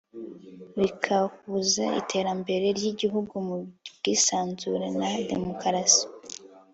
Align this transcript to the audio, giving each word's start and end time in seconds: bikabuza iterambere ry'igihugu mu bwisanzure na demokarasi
bikabuza 0.79 1.85
iterambere 2.01 2.65
ry'igihugu 2.77 3.33
mu 3.47 3.55
bwisanzure 3.97 4.87
na 4.99 5.09
demokarasi 5.29 6.03